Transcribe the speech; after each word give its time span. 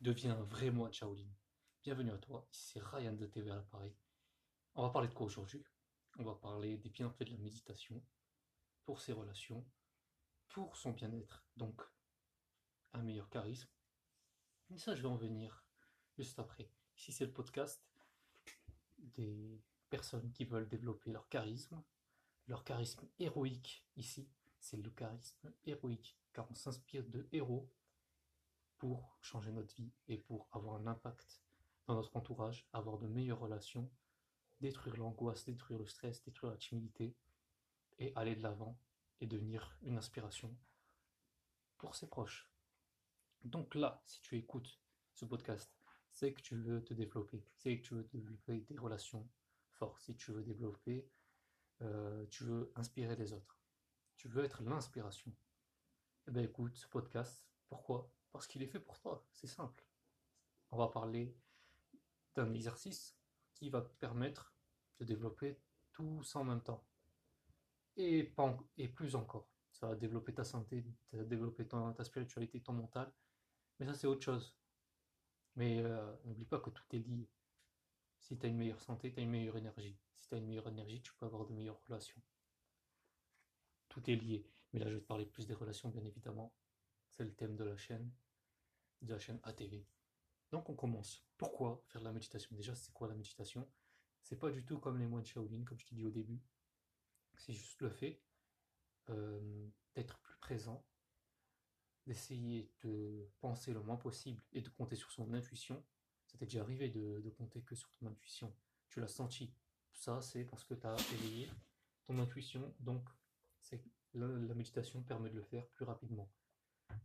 Deviens 0.00 0.38
un 0.38 0.42
vrai 0.44 0.70
moine 0.70 0.92
Shaolin. 0.92 1.26
Bienvenue 1.82 2.12
à 2.12 2.18
toi, 2.18 2.46
c'est 2.52 2.80
Ryan 2.80 3.14
de 3.14 3.26
TV 3.26 3.50
à 3.50 3.56
l'appareil. 3.56 3.96
On 4.76 4.82
va 4.82 4.90
parler 4.90 5.08
de 5.08 5.12
quoi 5.12 5.26
aujourd'hui? 5.26 5.64
On 6.20 6.22
va 6.22 6.36
parler 6.36 6.76
des 6.76 6.88
bienfaits 6.88 7.24
de 7.24 7.32
la 7.32 7.38
méditation 7.38 8.00
pour 8.84 9.00
ses 9.00 9.12
relations, 9.12 9.66
pour 10.50 10.76
son 10.76 10.92
bien-être, 10.92 11.44
donc 11.56 11.82
un 12.92 13.02
meilleur 13.02 13.28
charisme. 13.28 13.68
Et 14.70 14.78
ça, 14.78 14.94
je 14.94 15.02
vais 15.02 15.08
en 15.08 15.16
venir 15.16 15.66
juste 16.16 16.38
après. 16.38 16.70
Ici, 16.96 17.10
c'est 17.10 17.26
le 17.26 17.32
podcast 17.32 17.82
des 18.98 19.60
personnes 19.90 20.30
qui 20.30 20.44
veulent 20.44 20.68
développer 20.68 21.10
leur 21.10 21.28
charisme, 21.28 21.82
leur 22.46 22.62
charisme 22.62 23.08
héroïque 23.18 23.84
ici. 23.96 24.30
C'est 24.60 24.76
le 24.76 24.90
charisme 24.90 25.52
héroïque, 25.64 26.16
car 26.32 26.48
on 26.52 26.54
s'inspire 26.54 27.02
de 27.02 27.28
héros 27.32 27.68
pour 28.78 29.18
changer 29.20 29.52
notre 29.52 29.74
vie 29.74 29.92
et 30.06 30.18
pour 30.18 30.48
avoir 30.52 30.76
un 30.76 30.86
impact 30.86 31.42
dans 31.86 31.94
notre 31.94 32.16
entourage, 32.16 32.68
avoir 32.72 32.98
de 32.98 33.06
meilleures 33.06 33.40
relations, 33.40 33.90
détruire 34.60 34.96
l'angoisse, 34.96 35.44
détruire 35.44 35.78
le 35.78 35.86
stress, 35.86 36.22
détruire 36.24 36.52
la 36.52 36.58
timidité 36.58 37.16
et 37.98 38.12
aller 38.14 38.36
de 38.36 38.42
l'avant 38.42 38.78
et 39.20 39.26
devenir 39.26 39.76
une 39.82 39.96
inspiration 39.96 40.56
pour 41.78 41.94
ses 41.94 42.08
proches. 42.08 42.50
Donc 43.44 43.74
là, 43.74 44.02
si 44.04 44.20
tu 44.20 44.36
écoutes 44.36 44.80
ce 45.14 45.24
podcast, 45.24 45.72
c'est 46.10 46.32
que 46.32 46.40
tu 46.40 46.56
veux 46.56 46.82
te 46.82 46.94
développer, 46.94 47.44
c'est 47.54 47.78
que 47.78 47.86
tu 47.86 47.94
veux 47.94 48.04
développer 48.04 48.60
des 48.60 48.78
relations 48.78 49.28
fortes, 49.70 50.00
si 50.00 50.16
tu 50.16 50.32
veux 50.32 50.42
développer, 50.42 51.08
euh, 51.82 52.26
tu 52.30 52.44
veux 52.44 52.72
inspirer 52.74 53.16
les 53.16 53.32
autres, 53.32 53.58
tu 54.16 54.28
veux 54.28 54.44
être 54.44 54.62
l'inspiration. 54.62 55.32
Eh 56.26 56.30
bien 56.32 56.42
écoute 56.42 56.76
ce 56.76 56.88
podcast, 56.88 57.46
pourquoi? 57.68 58.10
Parce 58.32 58.46
qu'il 58.46 58.62
est 58.62 58.66
fait 58.66 58.80
pour 58.80 58.98
toi, 58.98 59.24
c'est 59.32 59.46
simple. 59.46 59.84
On 60.70 60.76
va 60.76 60.88
parler 60.88 61.34
d'un 62.34 62.52
exercice 62.52 63.16
qui 63.54 63.70
va 63.70 63.82
te 63.82 63.88
permettre 63.96 64.54
de 64.98 65.04
développer 65.04 65.58
tout 65.92 66.22
ça 66.22 66.38
en 66.40 66.44
même 66.44 66.62
temps. 66.62 66.84
Et, 67.96 68.32
plus 68.94 69.16
encore. 69.16 69.48
Ça 69.72 69.88
va 69.88 69.96
développer 69.96 70.32
ta 70.32 70.44
santé, 70.44 70.84
ça 71.10 71.16
va 71.16 71.24
développer 71.24 71.66
ta 71.66 72.04
spiritualité, 72.04 72.60
ton 72.60 72.72
mental. 72.72 73.12
Mais 73.78 73.86
ça, 73.86 73.94
c'est 73.94 74.06
autre 74.06 74.24
chose. 74.24 74.56
Mais 75.56 75.82
euh, 75.82 76.14
n'oublie 76.24 76.44
pas 76.44 76.60
que 76.60 76.70
tout 76.70 76.84
est 76.92 76.98
lié. 76.98 77.28
Si 78.20 78.38
tu 78.38 78.46
as 78.46 78.48
une 78.48 78.56
meilleure 78.56 78.80
santé, 78.80 79.12
tu 79.12 79.18
as 79.20 79.22
une 79.22 79.30
meilleure 79.30 79.56
énergie. 79.56 79.98
Si 80.14 80.28
tu 80.28 80.34
as 80.34 80.38
une 80.38 80.46
meilleure 80.46 80.68
énergie, 80.68 81.00
tu 81.00 81.12
peux 81.14 81.26
avoir 81.26 81.46
de 81.46 81.52
meilleures 81.52 81.80
relations. 81.88 82.20
Tout 83.88 84.08
est 84.10 84.16
lié. 84.16 84.46
Mais 84.72 84.80
là, 84.80 84.88
je 84.88 84.94
vais 84.94 85.00
te 85.00 85.06
parler 85.06 85.26
plus 85.26 85.46
des 85.46 85.54
relations, 85.54 85.88
bien 85.88 86.04
évidemment. 86.04 86.52
C'est 87.18 87.24
le 87.24 87.34
thème 87.34 87.56
de 87.56 87.64
la 87.64 87.76
chaîne, 87.76 88.12
de 89.02 89.12
la 89.12 89.18
chaîne 89.18 89.40
ATV. 89.42 89.84
Donc 90.52 90.68
on 90.68 90.76
commence. 90.76 91.26
Pourquoi 91.36 91.82
faire 91.88 92.00
la 92.02 92.12
méditation? 92.12 92.54
Déjà, 92.54 92.76
c'est 92.76 92.92
quoi 92.92 93.08
la 93.08 93.16
méditation? 93.16 93.68
C'est 94.22 94.38
pas 94.38 94.52
du 94.52 94.64
tout 94.64 94.78
comme 94.78 95.00
les 95.00 95.06
moines 95.08 95.24
Shaolin, 95.24 95.64
comme 95.64 95.80
je 95.80 95.86
t'ai 95.86 95.96
dit 95.96 96.04
au 96.04 96.12
début. 96.12 96.40
C'est 97.34 97.52
juste 97.52 97.82
le 97.82 97.90
fait 97.90 98.22
euh, 99.10 99.68
d'être 99.96 100.20
plus 100.20 100.38
présent, 100.38 100.86
d'essayer 102.06 102.70
de 102.84 103.28
penser 103.40 103.72
le 103.72 103.82
moins 103.82 103.96
possible 103.96 104.40
et 104.52 104.60
de 104.60 104.68
compter 104.68 104.94
sur 104.94 105.10
son 105.10 105.34
intuition. 105.34 105.84
Ça 106.28 106.38
t'est 106.38 106.46
déjà 106.46 106.60
arrivé 106.60 106.88
de, 106.88 107.30
compter 107.30 107.62
que 107.62 107.74
sur 107.74 107.90
ton 107.94 108.06
intuition. 108.06 108.54
Tu 108.90 109.00
l'as 109.00 109.08
senti. 109.08 109.52
Ça, 109.92 110.22
c'est 110.22 110.44
parce 110.44 110.62
que 110.62 110.74
tu 110.74 110.86
as 110.86 110.94
éveillé 111.14 111.50
ton 112.06 112.16
intuition. 112.20 112.72
Donc, 112.78 113.08
la, 114.14 114.28
la 114.28 114.54
méditation 114.54 115.02
permet 115.02 115.30
de 115.30 115.34
le 115.34 115.42
faire 115.42 115.66
plus 115.70 115.84
rapidement 115.84 116.30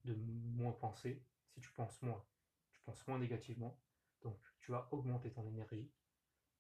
de 0.06 0.14
moins 0.14 0.74
penser. 0.74 1.24
Si 1.54 1.62
tu 1.62 1.72
penses 1.72 2.02
moins, 2.02 2.24
tu 2.72 2.82
penses 2.82 3.06
moins 3.08 3.20
négativement. 3.20 3.80
Donc 4.22 4.40
tu 4.60 4.72
vas 4.72 4.88
augmenter 4.92 5.32
ton 5.32 5.48
énergie. 5.48 5.92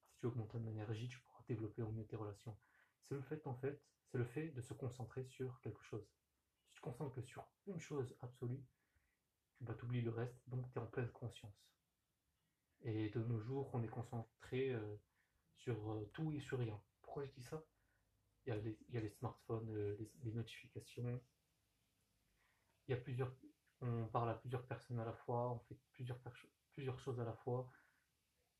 Si 0.09 0.19
tu 0.19 0.25
augmentes 0.27 0.51
ton 0.51 0.65
énergie, 0.65 1.07
tu 1.07 1.19
pourras 1.19 1.43
développer 1.47 1.81
au 1.81 1.91
mieux 1.91 2.05
tes 2.05 2.15
relations. 2.15 2.57
C'est 3.03 3.15
le 3.15 3.21
fait 3.21 3.45
en 3.47 3.55
fait, 3.55 3.81
c'est 4.11 4.17
le 4.17 4.25
fait 4.25 4.49
de 4.49 4.61
se 4.61 4.73
concentrer 4.73 5.23
sur 5.25 5.59
quelque 5.61 5.83
chose. 5.83 6.05
Si 6.61 6.73
tu 6.73 6.75
te 6.75 6.81
concentres 6.81 7.15
que 7.15 7.21
sur 7.21 7.45
une 7.67 7.79
chose 7.79 8.15
absolue, 8.21 8.63
tu 9.57 9.65
vas 9.65 9.73
t'oublier 9.73 10.01
le 10.01 10.11
reste, 10.11 10.37
donc 10.47 10.69
tu 10.71 10.79
es 10.79 10.81
en 10.81 10.87
pleine 10.87 11.11
conscience. 11.11 11.69
Et 12.81 13.09
de 13.09 13.23
nos 13.23 13.39
jours, 13.39 13.69
on 13.73 13.83
est 13.83 13.87
concentré 13.87 14.71
euh, 14.71 14.97
sur 15.55 15.93
euh, 15.93 16.09
tout 16.13 16.31
et 16.33 16.39
sur 16.39 16.59
rien. 16.59 16.79
Pourquoi 17.01 17.25
je 17.25 17.31
dis 17.31 17.43
ça? 17.43 17.63
Il 18.45 18.49
y, 18.49 18.51
a 18.51 18.57
les, 18.57 18.77
il 18.89 18.95
y 18.95 18.97
a 18.97 19.01
les 19.01 19.09
smartphones, 19.09 19.69
euh, 19.73 19.97
les 20.23 20.31
notifications, 20.33 21.21
il 22.87 22.91
y 22.91 22.93
a 22.93 22.97
plusieurs, 22.97 23.31
on 23.81 24.05
parle 24.07 24.29
à 24.29 24.33
plusieurs 24.35 24.65
personnes 24.65 24.99
à 24.99 25.05
la 25.05 25.13
fois, 25.13 25.51
on 25.51 25.59
fait 25.59 25.77
plusieurs, 25.91 26.19
plusieurs 26.71 26.99
choses 26.99 27.19
à 27.19 27.23
la 27.23 27.33
fois. 27.33 27.69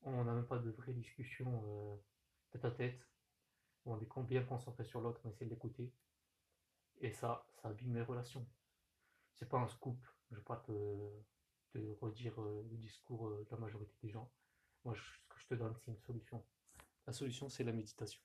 On 0.02 0.24
n'a 0.24 0.32
même 0.32 0.46
pas 0.46 0.58
de 0.58 0.70
vraie 0.70 0.92
discussion 0.92 1.62
euh, 1.66 1.96
tête 2.50 2.64
à 2.64 2.70
tête. 2.70 3.08
On 3.86 3.98
est 4.00 4.08
bien 4.22 4.44
concentré 4.44 4.84
sur 4.84 5.00
l'autre, 5.00 5.20
on 5.24 5.30
essaie 5.30 5.44
de 5.44 5.50
l'écouter. 5.50 5.92
Et 7.00 7.12
ça, 7.12 7.46
ça 7.50 7.68
abîme 7.68 7.94
les 7.94 8.02
relations. 8.02 8.46
C'est 9.34 9.48
pas 9.48 9.58
un 9.58 9.68
scoop. 9.68 9.98
Je 10.30 10.34
ne 10.34 10.40
vais 10.40 10.44
pas 10.44 10.56
te, 10.56 10.72
redire 12.00 12.40
euh, 12.40 12.62
le 12.70 12.76
discours 12.76 13.28
euh, 13.28 13.44
de 13.44 13.50
la 13.50 13.58
majorité 13.58 13.94
des 14.02 14.08
gens. 14.08 14.30
Moi, 14.84 14.94
ce 14.94 15.00
que 15.28 15.40
je 15.40 15.46
te 15.48 15.54
donne, 15.54 15.74
c'est 15.76 15.90
une 15.90 15.98
solution. 15.98 16.44
La 17.06 17.12
solution, 17.12 17.48
c'est 17.48 17.64
la 17.64 17.72
méditation. 17.72 18.22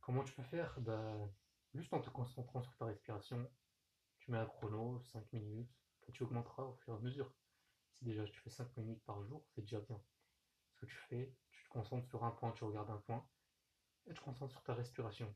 Comment 0.00 0.24
tu 0.24 0.32
peux 0.32 0.42
faire? 0.42 0.78
Ben, 0.80 1.30
Juste 1.74 1.92
en 1.94 2.00
te 2.00 2.10
concentrant 2.10 2.62
sur 2.62 2.74
ta 2.76 2.86
respiration, 2.86 3.48
tu 4.20 4.30
mets 4.30 4.38
un 4.38 4.46
chrono, 4.46 5.00
5 5.12 5.32
minutes, 5.32 5.70
tu 6.12 6.22
augmenteras 6.22 6.64
au 6.64 6.74
fur 6.74 6.94
et 6.94 6.96
à 6.96 7.00
mesure. 7.00 7.32
Si 7.92 8.04
déjà 8.04 8.24
tu 8.24 8.40
fais 8.40 8.50
5 8.50 8.76
minutes 8.76 9.02
par 9.04 9.22
jour, 9.24 9.44
c'est 9.48 9.62
déjà 9.62 9.80
bien. 9.80 10.00
Ce 10.72 10.80
que 10.80 10.86
tu 10.86 10.96
fais, 11.08 11.32
tu 11.52 11.64
te 11.64 11.68
concentres 11.68 12.06
sur 12.08 12.24
un 12.24 12.30
point, 12.30 12.52
tu 12.52 12.64
regardes 12.64 12.90
un 12.90 12.98
point, 12.98 13.26
et 14.06 14.10
tu 14.10 14.16
te 14.16 14.24
concentres 14.24 14.52
sur 14.52 14.62
ta 14.62 14.74
respiration. 14.74 15.34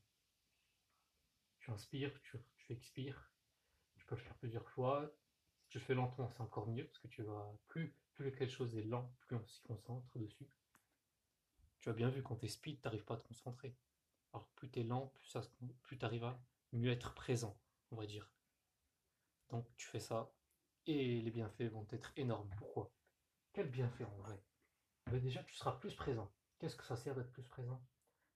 Tu 1.60 1.70
inspires, 1.70 2.20
tu, 2.22 2.38
expires, 2.70 3.32
tu 3.96 4.04
peux 4.06 4.16
le 4.16 4.20
faire 4.20 4.36
plusieurs 4.36 4.68
fois. 4.70 5.10
Si 5.62 5.68
tu 5.70 5.78
le 5.78 5.84
fais 5.84 5.94
lentement, 5.94 6.28
c'est 6.28 6.42
encore 6.42 6.68
mieux, 6.68 6.84
parce 6.84 6.98
que 6.98 7.08
tu 7.08 7.22
vas, 7.22 7.52
plus, 7.68 7.94
plus 8.14 8.32
quelque 8.32 8.52
chose 8.52 8.76
est 8.76 8.82
lent, 8.82 9.10
plus 9.20 9.36
on 9.36 9.46
s'y 9.46 9.62
concentre 9.62 10.18
dessus. 10.18 10.48
Tu 11.80 11.88
as 11.88 11.94
bien 11.94 12.10
vu, 12.10 12.22
quand 12.22 12.36
tu 12.36 12.46
es 12.46 12.48
speed, 12.48 12.80
tu 12.80 12.86
n'arrives 12.86 13.04
pas 13.04 13.14
à 13.14 13.16
te 13.18 13.28
concentrer. 13.28 13.74
Alors 14.32 14.46
plus 14.56 14.70
tu 14.70 14.80
es 14.80 14.82
lent, 14.82 15.12
plus, 15.14 15.36
plus 15.82 15.98
tu 15.98 16.04
arrives 16.04 16.24
à 16.24 16.38
mieux 16.72 16.90
être 16.90 17.14
présent, 17.14 17.56
on 17.90 17.96
va 17.96 18.06
dire. 18.06 18.28
Donc 19.50 19.66
tu 19.76 19.86
fais 19.86 20.00
ça 20.00 20.32
et 20.86 21.20
les 21.20 21.30
bienfaits 21.30 21.70
vont 21.70 21.86
être 21.90 22.12
énormes. 22.16 22.50
Pourquoi? 22.56 22.92
Quel 23.52 23.70
bienfait 23.70 24.04
en 24.04 24.16
vrai? 24.16 24.42
Ben 25.06 25.20
Déjà, 25.20 25.42
tu 25.44 25.54
seras 25.54 25.72
plus 25.72 25.94
présent. 25.94 26.30
Qu'est-ce 26.58 26.76
que 26.76 26.84
ça 26.84 26.96
sert 26.96 27.14
d'être 27.14 27.32
plus 27.32 27.44
présent? 27.44 27.82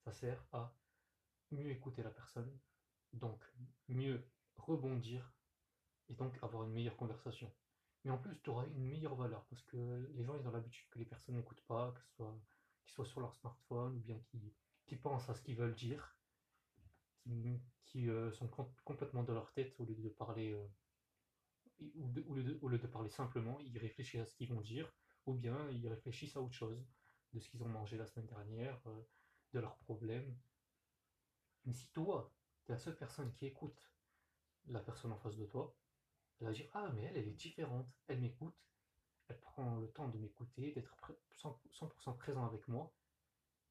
Ça 0.04 0.12
sert 0.12 0.44
à 0.52 0.74
mieux 1.50 1.70
écouter 1.70 2.02
la 2.02 2.10
personne, 2.10 2.58
donc 3.12 3.42
mieux 3.88 4.22
rebondir 4.56 5.32
et 6.08 6.14
donc 6.14 6.38
avoir 6.42 6.64
une 6.64 6.72
meilleure 6.72 6.96
conversation. 6.96 7.52
Mais 8.04 8.10
en 8.10 8.18
plus, 8.18 8.38
tu 8.42 8.50
auras 8.50 8.66
une 8.66 8.86
meilleure 8.86 9.16
valeur 9.16 9.44
parce 9.46 9.62
que 9.62 10.08
les 10.14 10.24
gens, 10.24 10.34
ils 10.36 10.46
ont 10.46 10.52
l'habitude 10.52 10.88
que 10.90 10.98
les 10.98 11.04
personnes 11.04 11.36
n'écoutent 11.36 11.64
pas, 11.66 11.92
qu'ils 11.92 12.14
soient, 12.14 12.38
soient 12.86 13.06
sur 13.06 13.20
leur 13.20 13.34
smartphone 13.34 13.96
ou 13.96 14.00
bien 14.00 14.20
qu'ils 14.86 15.00
pensent 15.00 15.28
à 15.28 15.34
ce 15.34 15.42
qu'ils 15.42 15.56
veulent 15.56 15.74
dire, 15.74 16.16
qui, 17.84 18.08
euh, 18.08 18.30
sont 18.32 18.48
complètement 18.84 19.22
dans 19.22 19.34
leur 19.34 19.52
tête 19.52 19.78
au 19.80 19.84
lieu 19.84 19.94
de 19.96 20.08
parler 20.08 20.52
euh, 20.52 20.66
au 21.80 22.68
lieu 22.68 22.78
de 22.78 22.86
parler 22.86 23.10
simplement, 23.10 23.58
ils 23.60 23.78
réfléchissent 23.78 24.20
à 24.20 24.26
ce 24.26 24.34
qu'ils 24.34 24.48
vont 24.48 24.60
dire, 24.60 24.92
ou 25.26 25.34
bien 25.34 25.68
ils 25.70 25.88
réfléchissent 25.88 26.36
à 26.36 26.40
autre 26.40 26.54
chose, 26.54 26.84
de 27.32 27.40
ce 27.40 27.48
qu'ils 27.48 27.62
ont 27.62 27.68
mangé 27.68 27.96
la 27.96 28.06
semaine 28.06 28.26
dernière, 28.26 28.80
euh, 28.86 29.02
de 29.52 29.60
leurs 29.60 29.76
problèmes. 29.78 30.36
Mais 31.64 31.72
si 31.72 31.88
toi, 31.90 32.32
tu 32.64 32.72
es 32.72 32.74
la 32.74 32.78
seule 32.78 32.96
personne 32.96 33.32
qui 33.32 33.46
écoute 33.46 33.78
la 34.66 34.80
personne 34.80 35.12
en 35.12 35.18
face 35.18 35.36
de 35.36 35.46
toi, 35.46 35.74
elle 36.40 36.46
va 36.46 36.52
dire 36.52 36.68
Ah, 36.72 36.90
mais 36.94 37.02
elle, 37.04 37.16
elle 37.18 37.28
est 37.28 37.32
différente, 37.32 37.88
elle 38.06 38.20
m'écoute, 38.20 38.56
elle 39.28 39.40
prend 39.40 39.76
le 39.76 39.88
temps 39.90 40.08
de 40.08 40.18
m'écouter, 40.18 40.72
d'être 40.72 40.96
100%, 41.36 42.16
présent 42.16 42.46
avec 42.46 42.66
moi, 42.68 42.92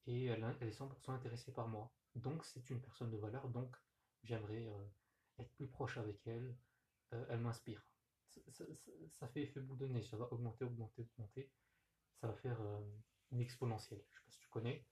et 0.05 0.25
elle, 0.25 0.43
est 0.61 0.79
100% 0.79 1.11
intéressée 1.11 1.51
par 1.51 1.67
moi. 1.67 1.91
Donc 2.15 2.45
c'est 2.45 2.69
une 2.69 2.81
personne 2.81 3.09
de 3.09 3.17
valeur, 3.17 3.47
donc 3.49 3.75
j'aimerais 4.23 4.67
euh, 4.67 4.85
être 5.39 5.51
plus 5.53 5.67
proche 5.67 5.97
avec 5.97 6.25
elle, 6.27 6.55
euh, 7.13 7.25
elle 7.29 7.39
m'inspire 7.39 7.83
ça, 8.51 9.27
fait 9.27 9.41
effet 9.41 9.59
bout 9.59 9.75
de 9.75 9.87
neige, 9.87 10.09
ça 10.09 10.17
va 10.17 10.31
augmenter, 10.31 10.65
augmenter, 10.65 11.01
augmenter. 11.01 11.51
Ça 12.19 12.27
va 12.27 12.33
faire 12.35 12.59
euh, 12.61 12.79
une 13.31 13.41
exponentielle. 13.41 13.99
Je 13.99 14.05
ne 14.05 14.13
sais 14.15 14.25
pas 14.25 14.31
si 14.31 14.39
tu 14.39 14.47
connais. 14.47 14.85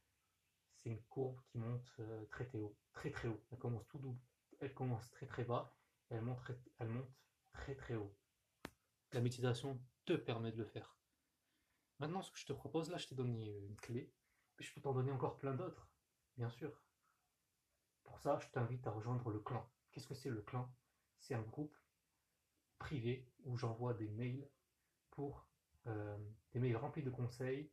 C'est 0.78 0.90
une 0.90 1.02
courbe 1.04 1.40
qui 1.48 1.58
monte 1.58 1.92
euh, 2.00 2.26
très 2.28 2.46
très 2.46 2.60
haut, 2.60 2.78
très 2.92 3.12
très 3.12 3.28
haut. 3.28 3.44
Elle 3.52 3.58
commence 3.58 3.88
tout 3.88 3.98
double, 3.98 4.20
elle 4.60 4.74
commence 4.74 5.10
très 5.10 5.26
très 5.26 5.44
bas, 5.44 5.76
elle 6.10 6.22
monte, 6.22 6.40
elle 6.78 6.90
monte 6.90 7.10
très 7.54 7.76
très 7.76 7.96
haut. 7.96 8.16
La 9.12 9.22
méditation 9.22 9.82
te 10.06 10.14
permet 10.14 10.52
de 10.52 10.58
le 10.58 10.66
faire. 10.66 10.96
Maintenant, 12.00 12.22
ce 12.22 12.32
que 12.32 12.38
je 12.38 12.46
te 12.46 12.54
propose, 12.54 12.90
là, 12.90 12.98
je 12.98 13.08
t'ai 13.08 13.16
donné 13.16 13.58
une 13.60 13.78
clé, 13.78 14.14
mais 14.58 14.66
je 14.66 14.74
peux 14.74 14.82
t'en 14.82 14.94
donner 14.94 15.12
encore 15.12 15.38
plein 15.38 15.56
d'autres, 15.56 15.90
bien 16.38 16.50
sûr. 16.50 16.84
Pour 18.04 18.20
ça, 18.20 18.38
je 18.40 18.50
t'invite 18.50 18.86
à 18.86 18.92
rejoindre 18.92 19.30
le 19.30 19.40
clan. 19.40 19.68
Qu'est-ce 19.92 20.08
que 20.08 20.14
c'est 20.14 20.30
le 20.30 20.42
clan? 20.42 20.70
C'est 21.20 21.34
un 21.34 21.42
groupe 21.42 21.76
privé 22.78 23.28
où 23.46 23.58
j'envoie 23.58 23.94
des 23.94 24.08
mails 24.10 24.48
pour 25.12 25.48
euh, 25.88 26.18
des 26.54 26.60
mails 26.60 26.78
remplis 26.78 27.04
de 27.04 27.10
conseils. 27.10 27.70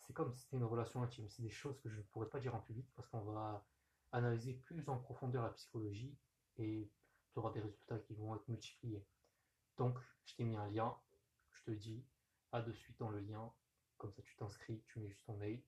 C'est 0.00 0.12
comme 0.12 0.32
si 0.32 0.42
c'était 0.42 0.56
une 0.56 0.64
relation 0.64 1.02
intime. 1.02 1.28
C'est 1.28 1.42
des 1.42 1.50
choses 1.50 1.78
que 1.80 1.88
je 1.88 1.96
ne 1.96 2.02
pourrais 2.02 2.28
pas 2.28 2.38
dire 2.38 2.54
en 2.54 2.60
public 2.60 2.86
parce 2.94 3.08
qu'on 3.08 3.22
va 3.22 3.66
analyser 4.12 4.52
plus 4.52 4.88
en 4.88 4.98
profondeur 4.98 5.42
la 5.42 5.50
psychologie 5.50 6.16
et 6.58 6.88
tu 7.32 7.38
auras 7.38 7.52
des 7.52 7.60
résultats 7.60 7.98
qui 7.98 8.14
vont 8.14 8.34
être 8.36 8.48
multipliés. 8.48 9.04
Donc, 9.76 9.98
je 10.24 10.34
t'ai 10.34 10.44
mis 10.44 10.56
un 10.56 10.70
lien. 10.70 10.96
Je 11.52 11.64
te 11.64 11.70
dis 11.70 12.04
à 12.52 12.62
de 12.62 12.72
suite 12.72 12.98
dans 12.98 13.10
le 13.10 13.20
lien. 13.20 13.52
Comme 13.98 14.12
ça, 14.12 14.22
tu 14.22 14.36
t'inscris, 14.36 14.82
tu 14.86 15.00
mets 15.00 15.08
juste 15.08 15.24
ton 15.26 15.36
mail. 15.36 15.62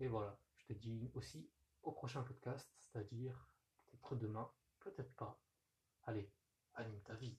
Et 0.00 0.08
voilà, 0.08 0.38
je 0.56 0.66
te 0.66 0.72
dis 0.72 1.10
aussi 1.14 1.48
au 1.82 1.92
prochain 1.92 2.22
podcast, 2.22 2.68
c'est-à-dire 2.78 3.48
peut-être 3.90 4.16
demain, 4.16 4.50
peut-être 4.80 5.14
pas. 5.14 5.40
Allez, 6.04 6.30
anime 6.74 7.00
ta 7.02 7.14
vie. 7.14 7.36